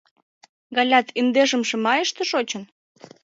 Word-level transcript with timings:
—Галят 0.75 1.07
индешымше 1.19 1.75
майыште 1.85 2.23
шочын? 2.31 2.63